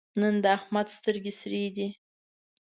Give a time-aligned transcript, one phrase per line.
[0.21, 1.87] نن د احمد سترګې سرې دي.